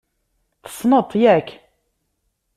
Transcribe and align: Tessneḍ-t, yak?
Tessneḍ-t, 0.65 1.13
yak? 1.23 1.47